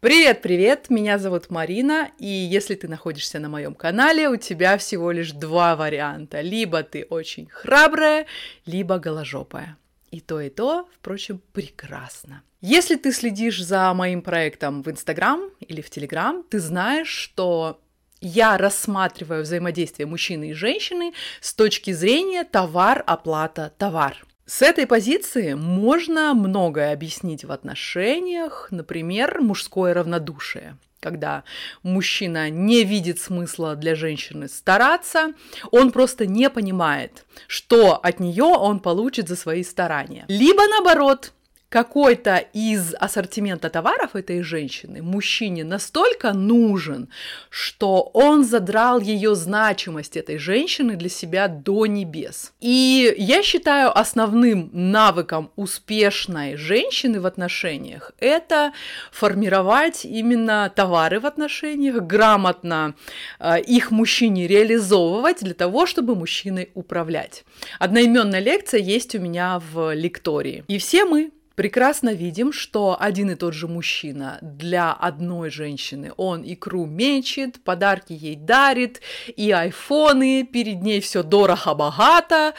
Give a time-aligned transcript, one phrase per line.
[0.00, 5.32] Привет-привет, меня зовут Марина, и если ты находишься на моем канале, у тебя всего лишь
[5.32, 6.40] два варианта.
[6.40, 8.24] Либо ты очень храбрая,
[8.64, 9.76] либо голожопая.
[10.10, 12.42] И то, и то, впрочем, прекрасно.
[12.62, 17.78] Если ты следишь за моим проектом в Инстаграм или в Телеграм, ты знаешь, что
[18.22, 21.12] я рассматриваю взаимодействие мужчины и женщины
[21.42, 24.16] с точки зрения товар, оплата, товар.
[24.50, 31.44] С этой позиции можно многое объяснить в отношениях, например, мужское равнодушие когда
[31.82, 35.32] мужчина не видит смысла для женщины стараться,
[35.70, 40.26] он просто не понимает, что от нее он получит за свои старания.
[40.28, 41.32] Либо наоборот,
[41.70, 47.08] какой-то из ассортимента товаров этой женщины мужчине настолько нужен,
[47.48, 52.52] что он задрал ее значимость этой женщины для себя до небес.
[52.60, 58.72] И я считаю основным навыком успешной женщины в отношениях это
[59.12, 62.94] формировать именно товары в отношениях, грамотно
[63.38, 67.44] э, их мужчине реализовывать для того, чтобы мужчиной управлять.
[67.78, 70.64] Одноименная лекция есть у меня в лектории.
[70.68, 71.30] И все мы
[71.60, 78.14] прекрасно видим, что один и тот же мужчина для одной женщины, он икру мечет, подарки
[78.14, 79.02] ей дарит,
[79.36, 82.54] и айфоны, перед ней все дорого-богато,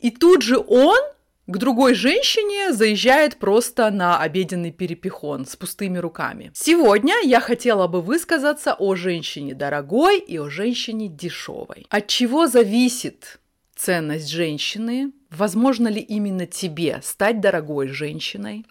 [0.00, 0.98] и тут же он
[1.46, 6.50] к другой женщине заезжает просто на обеденный перепихон с пустыми руками.
[6.52, 11.86] Сегодня я хотела бы высказаться о женщине дорогой и о женщине дешевой.
[11.90, 13.38] От чего зависит
[13.76, 18.66] ценность женщины, возможно ли именно тебе стать дорогой женщиной,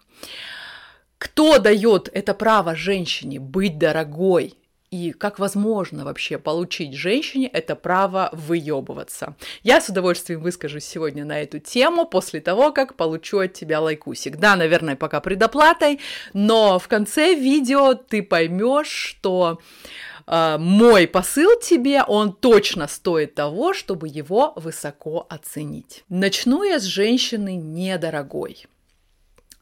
[1.18, 4.54] кто дает это право женщине быть дорогой
[4.90, 9.34] и как возможно вообще получить женщине это право выебываться.
[9.62, 14.36] Я с удовольствием выскажусь сегодня на эту тему после того, как получу от тебя лайкусик.
[14.36, 16.00] Да, наверное, пока предоплатой,
[16.32, 19.60] но в конце видео ты поймешь, что
[20.26, 26.04] э, мой посыл тебе, он точно стоит того, чтобы его высоко оценить.
[26.08, 28.66] Начну я с женщины недорогой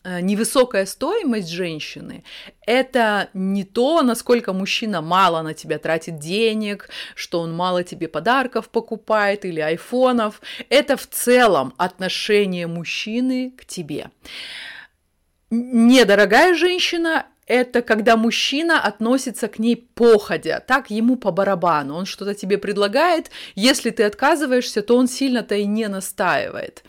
[0.04, 2.24] э, невысокая стоимость женщины–
[2.66, 8.69] это не то, насколько мужчина мало на тебя тратит денег, что он мало тебе подарков
[8.69, 10.41] покупает или айфонов.
[10.70, 14.10] Это в целом отношение мужчины к тебе.
[15.50, 22.34] Недорогая женщина это когда мужчина относится к ней походя, так ему по барабану, он что-то
[22.34, 26.84] тебе предлагает, если ты отказываешься, то он сильно-то и не настаивает.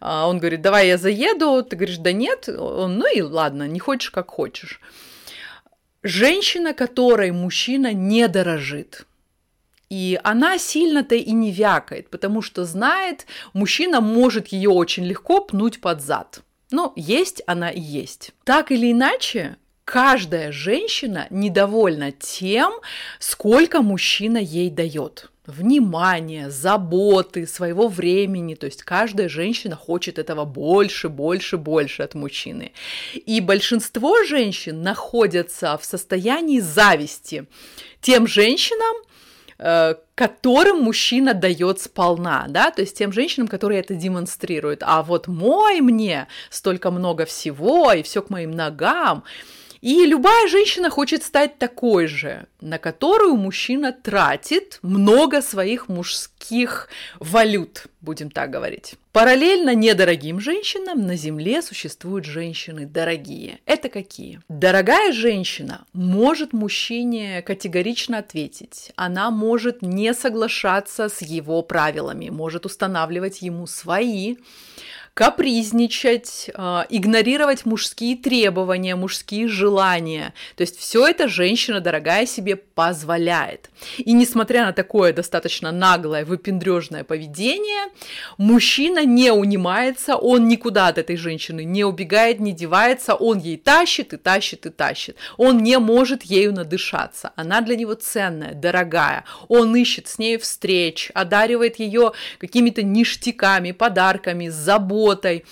[0.00, 3.80] А, он говорит, давай я заеду, ты говоришь, да нет, он, ну и ладно, не
[3.80, 4.80] хочешь, как хочешь.
[6.02, 9.06] Женщина, которой мужчина не дорожит,
[9.90, 15.80] и она сильно-то и не вякает, потому что знает, мужчина может ее очень легко пнуть
[15.80, 16.40] под зад.
[16.70, 18.32] Ну, есть она и есть.
[18.44, 22.72] Так или иначе, каждая женщина недовольна тем,
[23.20, 28.56] сколько мужчина ей дает внимания, заботы, своего времени.
[28.56, 32.72] То есть каждая женщина хочет этого больше, больше, больше от мужчины.
[33.14, 37.46] И большинство женщин находятся в состоянии зависти
[38.00, 38.96] тем женщинам,
[39.58, 44.82] э, которым мужчина дает сполна, да, то есть тем женщинам, которые это демонстрируют.
[44.82, 49.22] А вот мой мне столько много всего, и все к моим ногам,
[49.86, 56.88] и любая женщина хочет стать такой же, на которую мужчина тратит много своих мужских
[57.20, 58.96] валют, будем так говорить.
[59.12, 63.60] Параллельно недорогим женщинам на Земле существуют женщины дорогие.
[63.64, 64.40] Это какие?
[64.48, 68.90] Дорогая женщина может мужчине категорично ответить.
[68.96, 74.34] Она может не соглашаться с его правилами, может устанавливать ему свои
[75.16, 80.34] капризничать, а, игнорировать мужские требования, мужские желания.
[80.56, 83.70] То есть все это женщина дорогая себе позволяет.
[83.96, 87.90] И несмотря на такое достаточно наглое, выпендрежное поведение,
[88.36, 94.12] мужчина не унимается, он никуда от этой женщины не убегает, не девается, он ей тащит
[94.12, 95.16] и тащит и тащит.
[95.38, 97.32] Он не может ею надышаться.
[97.36, 99.24] Она для него ценная, дорогая.
[99.48, 105.44] Он ищет с ней встреч, одаривает ее какими-то ништяками, подарками, заботой, работой.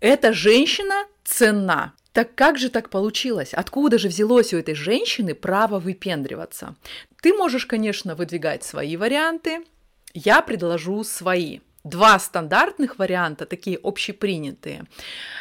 [0.00, 1.92] Эта женщина ценна.
[2.12, 3.54] Так как же так получилось?
[3.54, 6.76] Откуда же взялось у этой женщины право выпендриваться?
[7.22, 9.64] Ты можешь, конечно, выдвигать свои варианты.
[10.14, 11.58] Я предложу свои.
[11.82, 14.84] Два стандартных варианта, такие общепринятые.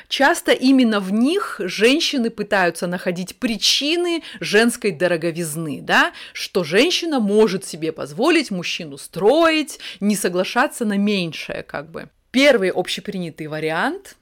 [0.09, 7.91] Часто именно в них женщины пытаются находить причины женской дороговизны, да, что женщина может себе
[7.91, 12.09] позволить мужчину строить, не соглашаться на меньшее, как бы.
[12.33, 14.15] Первый общепринятый вариант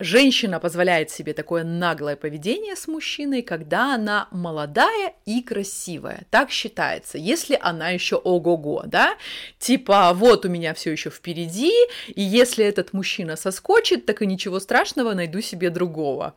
[0.00, 6.24] Женщина позволяет себе такое наглое поведение с мужчиной, когда она молодая и красивая.
[6.30, 9.16] Так считается, если она еще ого-го, да?
[9.58, 11.72] Типа, вот у меня все еще впереди,
[12.06, 16.34] и если этот мужчина соскочит, так и ничего страшного, найду себе другого.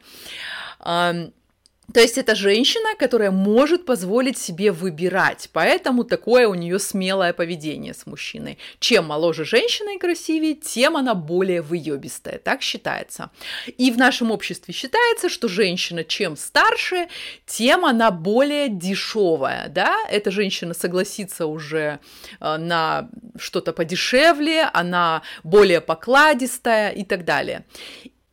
[1.94, 7.94] То есть это женщина, которая может позволить себе выбирать, поэтому такое у нее смелое поведение
[7.94, 8.58] с мужчиной.
[8.80, 13.32] Чем моложе женщина и красивее, тем она более выебистая, так считается.
[13.78, 17.08] И в нашем обществе считается, что женщина чем старше,
[17.46, 22.00] тем она более дешевая, да, эта женщина согласится уже
[22.40, 27.66] э, на что-то подешевле, она более покладистая и так далее.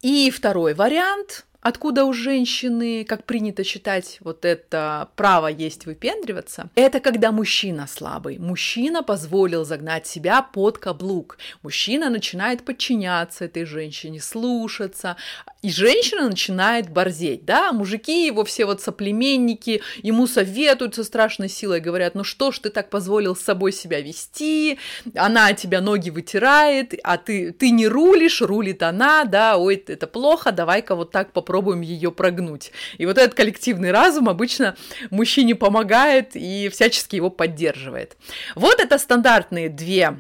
[0.01, 6.71] И второй вариант– Откуда у женщины, как принято считать, вот это право есть выпендриваться?
[6.75, 8.39] Это когда мужчина слабый.
[8.39, 11.37] Мужчина позволил загнать себя под каблук.
[11.63, 15.19] Мужчина начинает подчиняться этой женщине, слушаться.
[15.61, 17.73] И женщина начинает борзеть, да?
[17.73, 22.71] Мужики его все вот соплеменники, ему советуют со страшной силой, говорят, ну что ж ты
[22.71, 24.79] так позволил с собой себя вести?
[25.17, 29.57] Она тебя ноги вытирает, а ты, ты не рулишь, рулит она, да?
[29.57, 32.71] Ой, это плохо, давай-ка вот так попробуем ее прогнуть.
[32.97, 34.77] И вот этот коллективный разум обычно
[35.11, 38.17] мужчине помогает и всячески его поддерживает.
[38.55, 40.19] Вот это стандартные две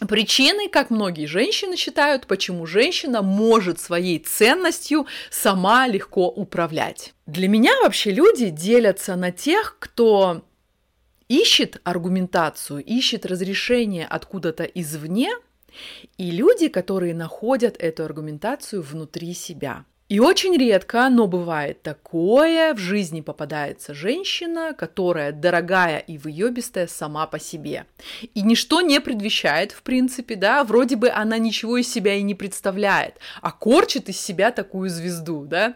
[0.00, 7.14] Причины, как многие женщины считают, почему женщина может своей ценностью сама легко управлять.
[7.26, 10.42] Для меня вообще люди делятся на тех, кто
[11.28, 15.30] ищет аргументацию, ищет разрешение откуда-то извне,
[16.18, 19.84] и люди, которые находят эту аргументацию внутри себя.
[20.14, 27.26] И очень редко, но бывает такое, в жизни попадается женщина, которая дорогая и выебистая сама
[27.26, 27.86] по себе.
[28.32, 32.36] И ничто не предвещает, в принципе, да, вроде бы она ничего из себя и не
[32.36, 35.74] представляет, а корчит из себя такую звезду, да.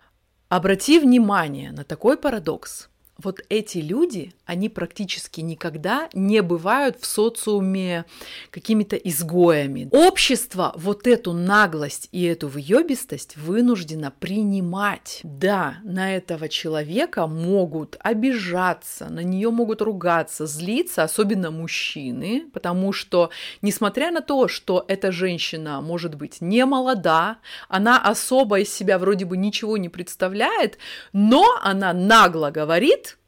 [0.49, 8.05] Обрати внимание на такой парадокс вот эти люди, они практически никогда не бывают в социуме
[8.50, 9.88] какими-то изгоями.
[9.91, 15.20] Общество вот эту наглость и эту въебистость вынуждено принимать.
[15.25, 23.31] Да, на этого человека могут обижаться, на нее могут ругаться, злиться, особенно мужчины, потому что,
[23.62, 27.38] несмотря на то, что эта женщина может быть не молода,
[27.69, 30.79] она особо из себя вроде бы ничего не представляет,
[31.12, 32.50] но она нагло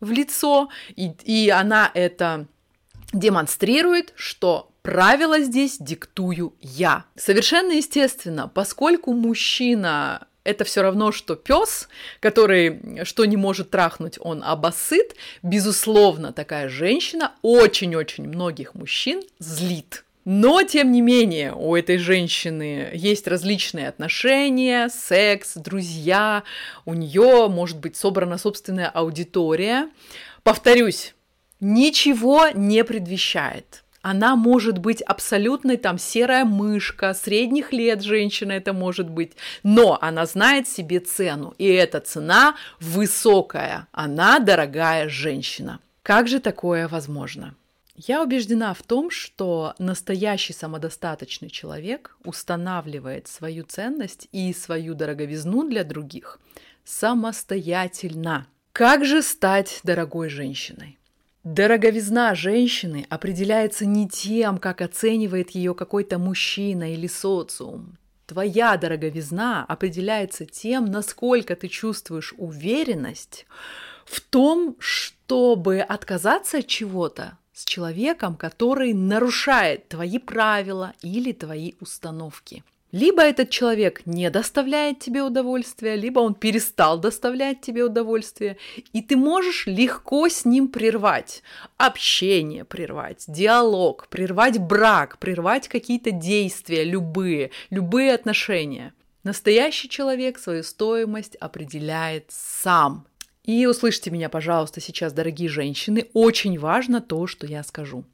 [0.00, 2.46] в лицо, и, и она это
[3.12, 7.04] демонстрирует, что правила здесь диктую я.
[7.16, 11.88] Совершенно естественно, поскольку мужчина это все равно, что пес,
[12.20, 15.14] который что не может трахнуть, он обосыт.
[15.42, 20.04] Безусловно, такая женщина очень-очень многих мужчин злит.
[20.24, 26.42] Но, тем не менее, у этой женщины есть различные отношения, секс, друзья,
[26.84, 29.88] у нее может быть собрана собственная аудитория.
[30.42, 31.14] Повторюсь,
[31.58, 33.82] ничего не предвещает.
[34.02, 39.32] Она может быть абсолютной там серая мышка, средних лет женщина это может быть,
[39.62, 45.80] но она знает себе цену, и эта цена высокая, она дорогая женщина.
[46.02, 47.54] Как же такое возможно?
[48.06, 55.84] Я убеждена в том, что настоящий самодостаточный человек устанавливает свою ценность и свою дороговизну для
[55.84, 56.40] других
[56.82, 58.46] самостоятельно.
[58.72, 60.98] Как же стать дорогой женщиной?
[61.44, 67.98] Дороговизна женщины определяется не тем, как оценивает ее какой-то мужчина или социум.
[68.24, 73.44] Твоя дороговизна определяется тем, насколько ты чувствуешь уверенность
[74.06, 82.64] в том, чтобы отказаться от чего-то, с человеком, который нарушает твои правила или твои установки.
[82.92, 88.56] Либо этот человек не доставляет тебе удовольствия, либо он перестал доставлять тебе удовольствие,
[88.92, 91.42] и ты можешь легко с ним прервать
[91.76, 98.92] общение, прервать диалог, прервать брак, прервать какие-то действия, любые, любые отношения.
[99.22, 103.06] Настоящий человек свою стоимость определяет сам,
[103.44, 108.04] и услышьте меня, пожалуйста, сейчас, дорогие женщины, очень важно то, что я скажу.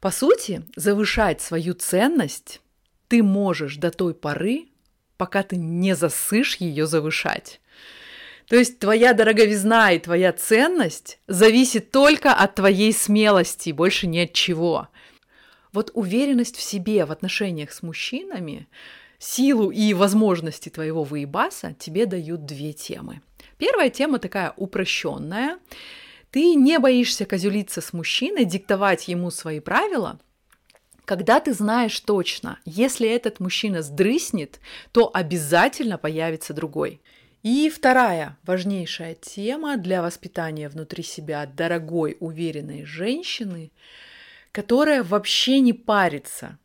[0.00, 2.60] По сути, завышать свою ценность
[3.08, 4.66] ты можешь до той поры,
[5.16, 7.60] пока ты не засышь ее завышать.
[8.48, 14.32] То есть твоя дороговизна и твоя ценность зависит только от твоей смелости, больше ни от
[14.32, 14.88] чего.
[15.72, 18.68] Вот уверенность в себе в отношениях с мужчинами,
[19.18, 23.20] силу и возможности твоего выебаса тебе дают две темы–
[23.58, 25.58] Первая тема такая упрощенная.
[26.30, 30.20] Ты не боишься козюлиться с мужчиной, диктовать ему свои правила,
[31.04, 34.58] Когда ты знаешь точно, если этот мужчина сдрыснет,
[34.90, 37.00] то обязательно появится другой.
[37.44, 43.70] И вторая важнейшая тема для воспитания внутри себя дорогой, уверенной женщины,
[44.50, 46.58] которая вообще не парится.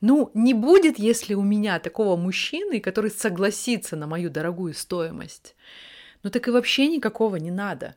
[0.00, 5.54] Ну, не будет, если у меня такого мужчины, который согласится на мою дорогую стоимость.
[6.22, 7.94] Ну так и вообще никакого не надо.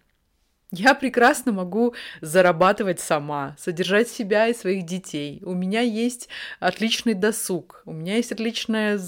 [0.72, 5.42] Я прекрасно могу зарабатывать сама, содержать себя и своих детей.
[5.46, 6.28] У меня есть
[6.60, 9.00] отличный досуг, у меня есть отличное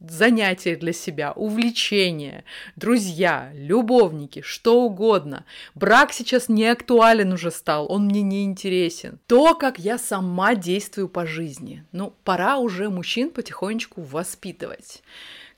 [0.00, 2.44] занятие для себя, увлечение,
[2.76, 5.44] друзья, любовники, что угодно.
[5.74, 9.18] Брак сейчас не актуален уже стал, он мне не интересен.
[9.26, 11.84] То, как я сама действую по жизни.
[11.92, 15.02] Ну, пора уже мужчин потихонечку воспитывать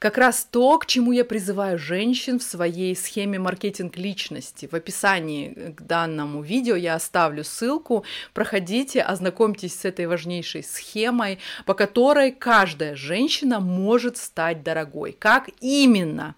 [0.00, 4.66] как раз то, к чему я призываю женщин в своей схеме маркетинг личности.
[4.66, 8.04] В описании к данному видео я оставлю ссылку.
[8.32, 15.14] Проходите, ознакомьтесь с этой важнейшей схемой, по которой каждая женщина может стать дорогой.
[15.18, 16.34] Как именно?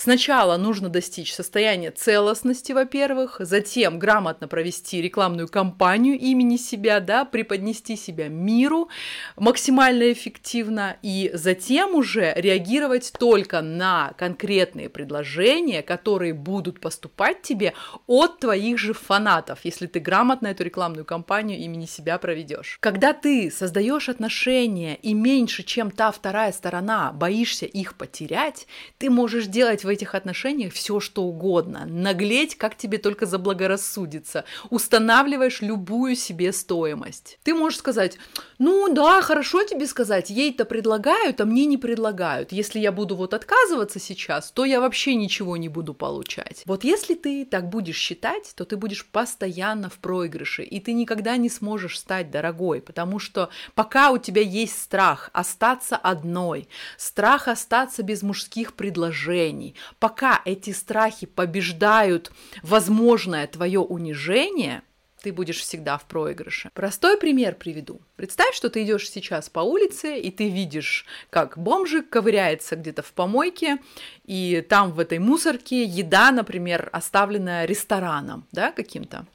[0.00, 7.96] Сначала нужно достичь состояния целостности, во-первых, затем грамотно провести рекламную кампанию имени себя, да, преподнести
[7.96, 8.90] себя миру
[9.34, 17.74] максимально эффективно, и затем уже реагировать только на конкретные предложения, которые будут поступать тебе
[18.06, 22.78] от твоих же фанатов, если ты грамотно эту рекламную кампанию имени себя проведешь.
[22.78, 29.46] Когда ты создаешь отношения и меньше, чем та вторая сторона, боишься их потерять, ты можешь
[29.46, 36.52] делать в этих отношениях все, что угодно, наглеть, как тебе только заблагорассудится, устанавливаешь любую себе
[36.52, 37.38] стоимость.
[37.42, 38.18] Ты можешь сказать,
[38.58, 42.52] ну да, хорошо тебе сказать, ей-то предлагают, а мне не предлагают.
[42.52, 46.64] Если я буду вот отказываться сейчас, то я вообще ничего не буду получать.
[46.66, 51.38] Вот если ты так будешь считать, то ты будешь постоянно в проигрыше, и ты никогда
[51.38, 56.68] не сможешь стать дорогой, потому что пока у тебя есть страх остаться одной,
[56.98, 62.30] страх остаться без мужских предложений, пока эти страхи побеждают
[62.62, 64.82] возможное твое унижение,
[65.22, 66.70] ты будешь всегда в проигрыше.
[66.74, 68.00] Простой пример приведу.
[68.16, 73.12] Представь, что ты идешь сейчас по улице, и ты видишь, как бомжик ковыряется где-то в
[73.12, 73.78] помойке,
[74.24, 79.26] и там в этой мусорке еда, например, оставленная рестораном, да, каким-то.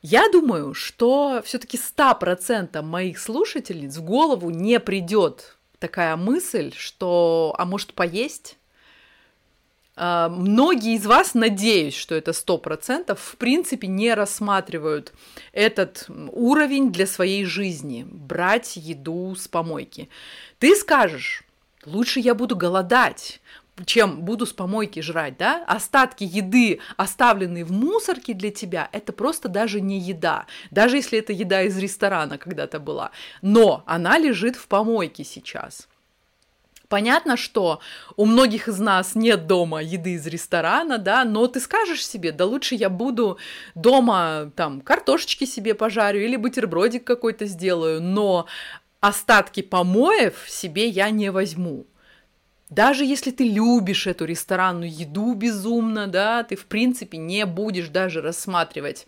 [0.00, 7.64] Я думаю, что все-таки 100% моих слушательниц в голову не придет такая мысль, что, а
[7.64, 8.57] может, поесть?
[10.00, 15.12] А, многие из вас, надеюсь, что это сто процентов, в принципе не рассматривают
[15.52, 20.08] этот уровень для своей жизни, брать еду с помойки.
[20.60, 21.42] Ты скажешь,
[21.84, 23.40] лучше я буду голодать,
[23.86, 25.64] чем буду с помойки жрать, да?
[25.66, 30.46] Остатки еды, оставленные в мусорке для тебя, это просто даже не еда.
[30.70, 33.10] Даже если это еда из ресторана когда-то была.
[33.42, 35.88] Но она лежит в помойке сейчас.
[36.88, 37.80] Понятно, что
[38.16, 42.46] у многих из нас нет дома еды из ресторана, да, но ты скажешь себе, да
[42.46, 43.38] лучше я буду
[43.74, 48.46] дома там картошечки себе пожарю или бутербродик какой-то сделаю, но
[49.00, 51.86] остатки помоев себе я не возьму.
[52.70, 58.22] Даже если ты любишь эту ресторанную еду безумно, да, ты в принципе не будешь даже
[58.22, 59.06] рассматривать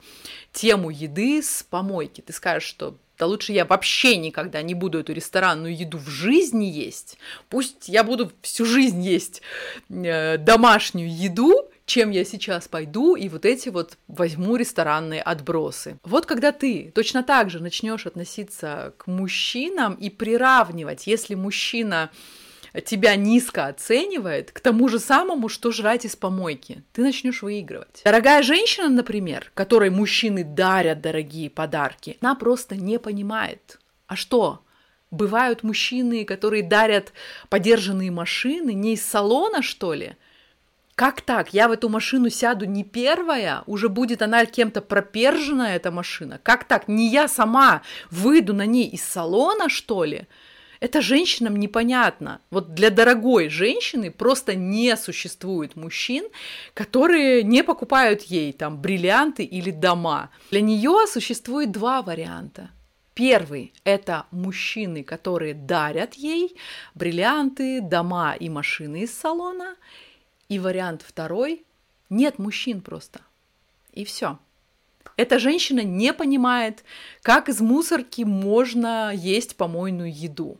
[0.52, 2.20] тему еды с помойки.
[2.22, 6.64] Ты скажешь, что да лучше я вообще никогда не буду эту ресторанную еду в жизни
[6.64, 7.18] есть.
[7.50, 9.42] Пусть я буду всю жизнь есть
[9.90, 15.98] э, домашнюю еду, чем я сейчас пойду и вот эти вот возьму ресторанные отбросы.
[16.02, 22.10] Вот когда ты точно так же начнешь относиться к мужчинам и приравнивать, если мужчина
[22.84, 26.84] тебя низко оценивает, к тому же самому, что жрать из помойки.
[26.92, 28.02] Ты начнешь выигрывать.
[28.04, 33.78] Дорогая женщина, например, которой мужчины дарят дорогие подарки, она просто не понимает.
[34.06, 34.62] А что?
[35.10, 37.12] Бывают мужчины, которые дарят
[37.48, 40.16] подержанные машины не из салона, что ли?
[40.94, 41.54] Как так?
[41.54, 46.38] Я в эту машину сяду не первая, уже будет она кем-то пропержена, эта машина.
[46.42, 46.88] Как так?
[46.88, 50.28] Не я сама выйду на ней из салона, что ли?
[50.80, 52.40] Это женщинам непонятно.
[52.50, 56.26] Вот для дорогой женщины просто не существует мужчин,
[56.74, 60.30] которые не покупают ей там бриллианты или дома.
[60.50, 62.70] Для нее существует два варианта.
[63.12, 66.56] Первый– это мужчины, которые дарят ей
[66.94, 69.76] бриллианты, дома и машины из салона.
[70.48, 71.64] И вариант второй–
[72.10, 73.20] нет мужчин просто.
[73.92, 74.38] И все.
[75.16, 76.84] Эта женщина не понимает,
[77.22, 80.58] как из мусорки можно есть помойную еду.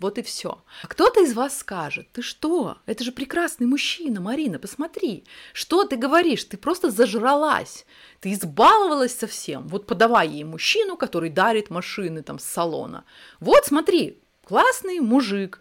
[0.00, 0.62] Вот и все.
[0.82, 2.78] А кто-то из вас скажет, ты что?
[2.86, 5.24] Это же прекрасный мужчина, Марина, посмотри.
[5.52, 6.44] Что ты говоришь?
[6.44, 7.84] Ты просто зажралась.
[8.20, 9.66] Ты избаловалась совсем.
[9.66, 13.04] Вот подавай ей мужчину, который дарит машины там с салона.
[13.40, 15.60] Вот смотри, классный мужик,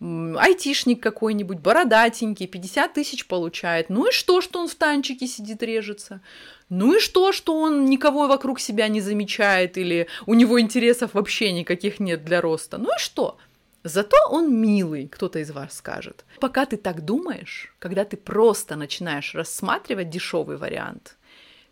[0.00, 3.88] айтишник какой-нибудь, бородатенький, 50 тысяч получает.
[3.88, 6.20] Ну и что, что он в танчике сидит, режется?
[6.68, 11.52] Ну и что, что он никого вокруг себя не замечает или у него интересов вообще
[11.52, 12.78] никаких нет для роста?
[12.78, 13.38] Ну и что?
[13.84, 16.24] Зато он милый, кто-то из вас скажет.
[16.40, 21.16] Пока ты так думаешь, когда ты просто начинаешь рассматривать дешевый вариант,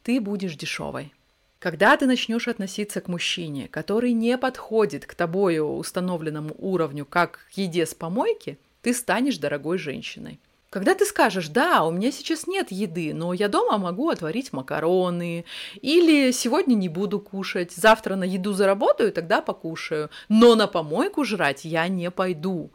[0.03, 1.13] ты будешь дешевой.
[1.59, 7.59] Когда ты начнешь относиться к мужчине, который не подходит к тобою установленному уровню, как к
[7.59, 10.39] еде с помойки, ты станешь дорогой женщиной.
[10.71, 15.45] Когда ты скажешь, да, у меня сейчас нет еды, но я дома могу отварить макароны,
[15.81, 21.65] или сегодня не буду кушать, завтра на еду заработаю, тогда покушаю, но на помойку жрать
[21.65, 22.73] я не пойду.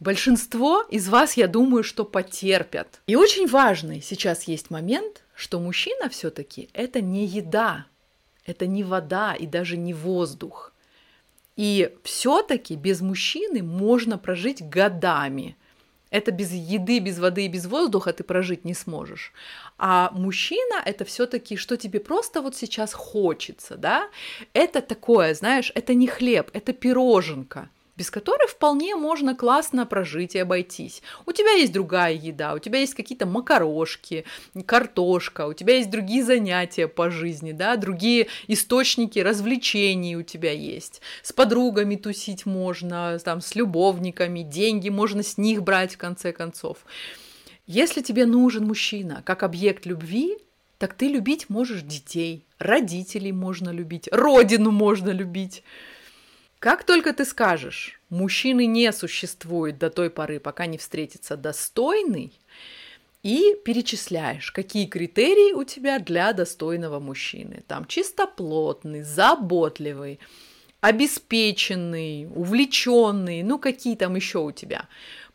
[0.00, 3.00] Большинство из вас, я думаю, что потерпят.
[3.06, 7.86] И очень важный сейчас есть момент, что мужчина все-таки это не еда,
[8.46, 10.72] это не вода и даже не воздух.
[11.56, 15.54] И все-таки без мужчины можно прожить годами–
[16.10, 19.32] это без еды, без воды и без воздуха ты прожить не сможешь.
[19.78, 24.08] А мужчина это все-таки, что тебе просто вот сейчас хочется, да?
[24.52, 30.38] Это такое, знаешь, это не хлеб, это пироженка без которой вполне можно классно прожить и
[30.38, 31.02] обойтись.
[31.24, 34.24] У тебя есть другая еда, у тебя есть какие-то макарошки,
[34.66, 41.00] картошка, у тебя есть другие занятия по жизни, да, другие источники развлечений у тебя есть.
[41.22, 46.78] С подругами тусить можно, там, с любовниками, деньги можно с них брать в конце концов.
[47.66, 50.38] Если тебе нужен мужчина как объект любви,
[50.78, 55.62] так ты любить можешь детей, родителей можно любить, родину можно любить.
[56.66, 62.32] Как только ты скажешь, мужчины не существует до той поры, пока не встретится достойный,
[63.22, 67.62] и перечисляешь, какие критерии у тебя для достойного мужчины.
[67.68, 70.18] Там чистоплотный, заботливый,
[70.86, 74.84] обеспеченный, увлеченный, ну какие там еще у тебя.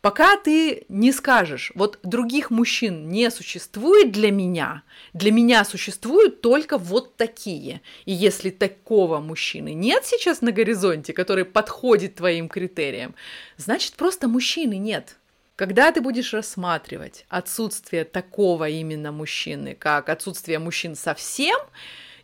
[0.00, 4.82] Пока ты не скажешь, вот других мужчин не существует для меня,
[5.12, 7.82] для меня существуют только вот такие.
[8.06, 13.14] И если такого мужчины нет сейчас на горизонте, который подходит твоим критериям,
[13.58, 15.16] значит просто мужчины нет.
[15.54, 21.58] Когда ты будешь рассматривать отсутствие такого именно мужчины, как отсутствие мужчин совсем,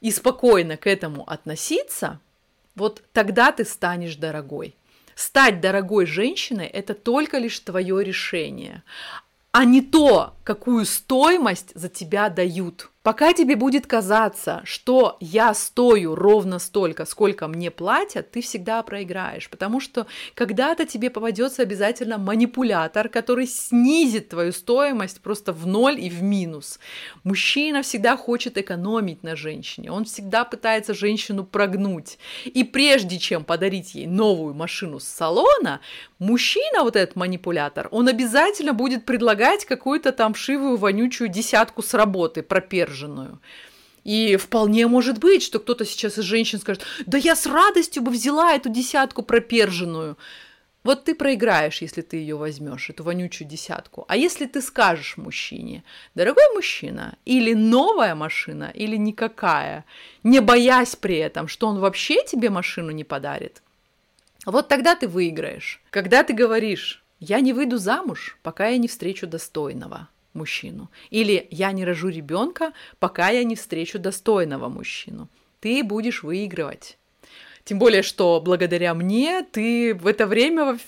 [0.00, 2.20] и спокойно к этому относиться,
[2.78, 4.74] вот тогда ты станешь дорогой.
[5.14, 8.84] Стать дорогой женщиной– это только лишь твое решение,
[9.50, 12.90] а не то, какую стоимость за тебя дают.
[13.08, 19.48] Пока тебе будет казаться, что я стою ровно столько, сколько мне платят, ты всегда проиграешь,
[19.48, 26.10] потому что когда-то тебе попадется обязательно манипулятор, который снизит твою стоимость просто в ноль и
[26.10, 26.78] в минус.
[27.24, 32.18] Мужчина всегда хочет экономить на женщине, он всегда пытается женщину прогнуть.
[32.44, 35.80] И прежде чем подарить ей новую машину с салона,
[36.18, 42.42] мужчина, вот этот манипулятор, он обязательно будет предлагать какую-то там шивую вонючую десятку с работы
[42.42, 43.40] проперженную подержанную.
[44.04, 48.10] И вполне может быть, что кто-то сейчас из женщин скажет, да я с радостью бы
[48.10, 50.16] взяла эту десятку проперженную.
[50.84, 54.04] Вот ты проиграешь, если ты ее возьмешь, эту вонючую десятку.
[54.08, 55.82] А если ты скажешь мужчине,
[56.14, 59.84] дорогой мужчина, или новая машина, или никакая,
[60.22, 63.62] не боясь при этом, что он вообще тебе машину не подарит,
[64.46, 65.82] вот тогда ты выиграешь.
[65.90, 70.90] Когда ты говоришь, я не выйду замуж, пока я не встречу достойного мужчину.
[71.10, 75.28] Или я не рожу ребенка, пока я не встречу достойного мужчину.
[75.60, 76.98] Ты будешь выигрывать.
[77.64, 80.78] Тем более, что благодаря мне ты в это время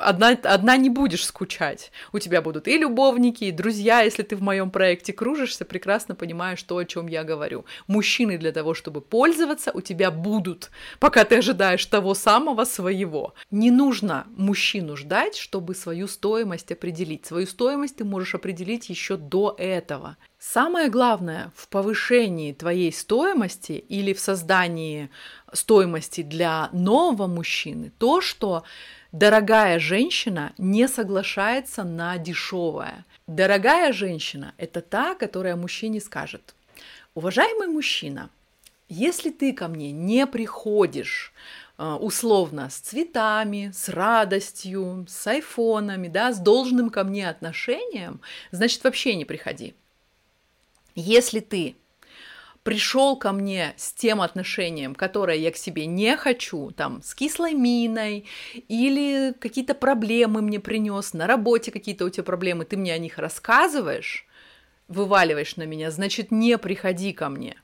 [0.00, 1.90] одна, одна не будешь скучать.
[2.12, 6.62] У тебя будут и любовники, и друзья, если ты в моем проекте кружишься, прекрасно понимаешь
[6.62, 7.64] то, о чем я говорю.
[7.86, 13.34] Мужчины для того, чтобы пользоваться, у тебя будут, пока ты ожидаешь того самого своего.
[13.50, 17.26] Не нужно мужчину ждать, чтобы свою стоимость определить.
[17.26, 20.16] Свою стоимость ты можешь определить еще до этого.
[20.38, 25.10] Самое главное в повышении твоей стоимости или в создании
[25.52, 28.62] стоимости для нового мужчины то, что
[29.12, 33.06] Дорогая женщина не соглашается на дешевое.
[33.26, 36.54] Дорогая женщина– это та, которая мужчине скажет,
[37.14, 38.28] уважаемый мужчина,
[38.90, 41.32] если ты ко мне не приходишь
[41.78, 48.84] э, условно с цветами, с радостью, с айфонами, да, с должным ко мне отношением, значит
[48.84, 49.74] вообще не приходи.
[50.94, 51.76] Если ты
[52.68, 57.54] пришел ко мне с тем отношением, которое я к себе не хочу, там, с кислой
[57.54, 58.26] миной,
[58.68, 63.16] или какие-то проблемы мне принес, на работе какие-то у тебя проблемы, ты мне о них
[63.16, 64.26] рассказываешь,
[64.86, 67.56] вываливаешь на меня, значит, не приходи ко мне.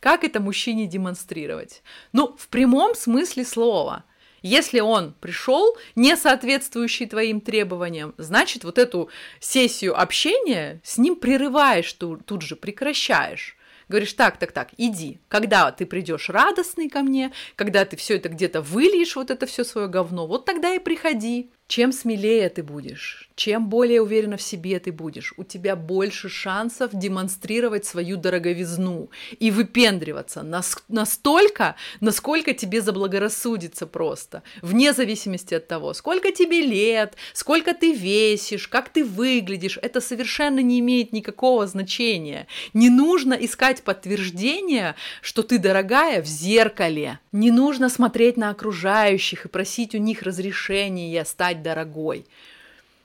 [0.00, 1.84] Как это мужчине демонстрировать?
[2.12, 4.02] Ну, в прямом смысле слова–
[4.42, 9.08] если он пришел, не соответствующий твоим требованиям, значит, вот эту
[9.40, 13.56] сессию общения с ним прерываешь, тут, тут же прекращаешь.
[13.94, 15.20] Говоришь, так, так, так, иди.
[15.28, 19.62] Когда ты придешь радостный ко мне, когда ты все это где-то выльешь, вот это все
[19.62, 21.52] свое говно, вот тогда и приходи.
[21.66, 26.90] Чем смелее ты будешь, чем более уверенно в себе ты будешь, у тебя больше шансов
[26.92, 30.42] демонстрировать свою дороговизну и выпендриваться
[30.88, 38.68] настолько, насколько тебе заблагорассудится просто, вне зависимости от того, сколько тебе лет, сколько ты весишь,
[38.68, 42.46] как ты выглядишь, это совершенно не имеет никакого значения.
[42.74, 47.20] Не нужно искать подтверждение, что ты дорогая в зеркале.
[47.32, 52.26] Не нужно смотреть на окружающих и просить у них разрешения стать стать дорогой.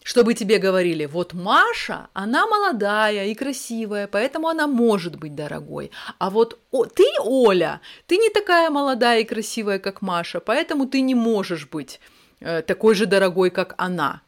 [0.03, 5.91] Чтобы тебе говорили, вот Маша, она молодая и красивая, поэтому она может быть дорогой.
[6.19, 11.01] А вот о, ты, Оля, ты не такая молодая и красивая, как Маша, поэтому ты
[11.01, 11.99] не можешь быть
[12.39, 14.21] э, такой же дорогой, как она.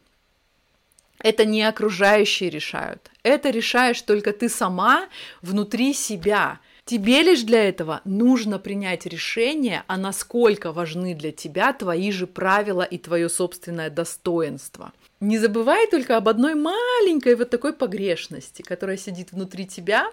[1.24, 3.10] Это не окружающие решают.
[3.22, 5.08] Это решаешь только ты сама
[5.42, 12.10] внутри себя– Тебе лишь для этого нужно принять решение, а насколько важны для тебя твои
[12.10, 14.92] же правила и твое собственное достоинство.
[15.20, 20.10] Не забывай только об одной маленькой вот такой погрешности, которая сидит внутри тебя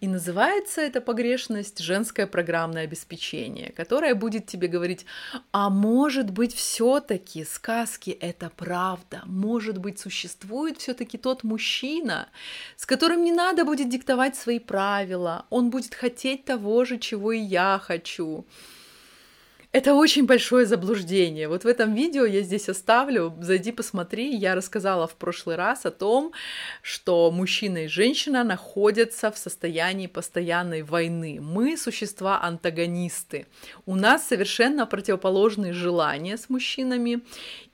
[0.00, 5.06] и называется эта погрешность женское программное обеспечение, которое будет тебе говорить,
[5.52, 12.28] а может быть все-таки сказки это правда, может быть существует все-таки тот мужчина,
[12.76, 17.40] с которым не надо будет диктовать свои правила, он будет хотеть того же, чего и
[17.40, 18.46] я хочу.
[19.70, 21.46] Это очень большое заблуждение.
[21.46, 24.34] Вот в этом видео я здесь оставлю, зайди посмотри.
[24.34, 26.32] Я рассказала в прошлый раз о том,
[26.80, 31.38] что мужчина и женщина находятся в состоянии постоянной войны.
[31.42, 33.46] Мы существа антагонисты.
[33.84, 37.20] У нас совершенно противоположные желания с мужчинами.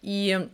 [0.02, 0.48] И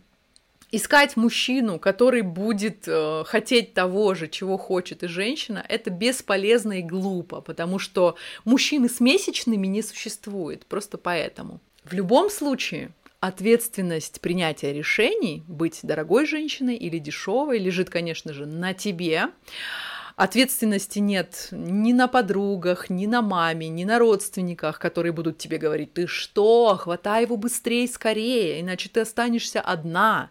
[0.71, 6.81] искать мужчину, который будет э, хотеть того же, чего хочет и женщина, это бесполезно и
[6.81, 11.59] глупо, потому что мужчины с месячными не существует, просто поэтому.
[11.83, 18.73] В любом случае, ответственность принятия решений, быть дорогой женщиной или дешевой, лежит, конечно же, на
[18.73, 19.29] тебе.
[20.21, 25.95] Ответственности нет ни на подругах, ни на маме, ни на родственниках, которые будут тебе говорить,
[25.95, 30.29] ты что, хватай его быстрее, скорее, иначе ты останешься одна.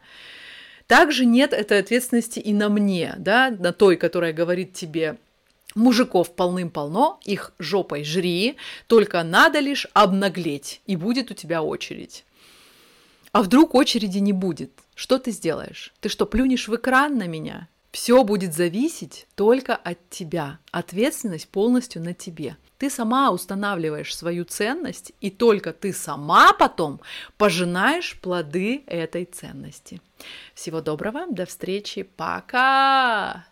[0.87, 5.18] Также нет этой ответственности и на мне, да, на той, которая говорит тебе,
[5.74, 12.24] Мужиков полным-полно, их жопой жри, только надо лишь обнаглеть, и будет у тебя очередь.
[13.33, 14.70] А вдруг очереди не будет?
[14.94, 15.92] Что ты сделаешь?
[15.98, 17.66] Ты что, плюнешь в экран на меня?
[17.90, 20.61] Все будет зависеть только от тебя.
[20.70, 22.57] Ответственность полностью на тебе.
[22.79, 27.00] Ты сама устанавливаешь свою ценность, и только ты сама потом
[27.37, 30.00] пожинаешь плоды этой ценности.
[30.55, 33.49] Всего доброго, до встречи, пока!